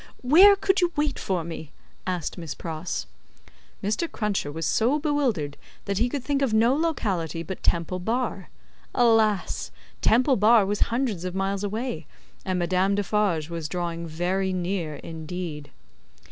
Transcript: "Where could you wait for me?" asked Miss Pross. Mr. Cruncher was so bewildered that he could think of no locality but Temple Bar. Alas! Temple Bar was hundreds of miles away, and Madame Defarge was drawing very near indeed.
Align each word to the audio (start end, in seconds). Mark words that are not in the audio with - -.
"Where 0.23 0.55
could 0.55 0.81
you 0.81 0.91
wait 0.95 1.19
for 1.19 1.43
me?" 1.43 1.71
asked 2.07 2.35
Miss 2.35 2.55
Pross. 2.55 3.05
Mr. 3.83 4.11
Cruncher 4.11 4.51
was 4.51 4.65
so 4.65 4.97
bewildered 4.97 5.57
that 5.85 5.99
he 5.99 6.09
could 6.09 6.23
think 6.23 6.41
of 6.41 6.55
no 6.55 6.75
locality 6.75 7.43
but 7.43 7.61
Temple 7.61 7.99
Bar. 7.99 8.49
Alas! 8.95 9.69
Temple 10.01 10.37
Bar 10.37 10.65
was 10.65 10.79
hundreds 10.89 11.23
of 11.23 11.35
miles 11.35 11.63
away, 11.63 12.07
and 12.43 12.57
Madame 12.57 12.95
Defarge 12.95 13.51
was 13.51 13.69
drawing 13.69 14.07
very 14.07 14.51
near 14.51 14.95
indeed. 14.95 15.69